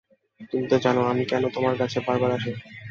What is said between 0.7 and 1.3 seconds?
তো জানো আমি